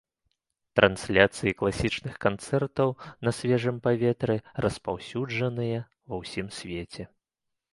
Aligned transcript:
Трансляцыі 0.77 1.51
класічных 1.59 2.15
канцэртаў 2.25 2.89
на 3.27 3.31
свежым 3.41 3.77
паветры 3.89 4.35
распаўсюджаныя 4.67 5.79
ва 6.09 6.15
ўсім 6.25 6.47
свеце. 6.63 7.03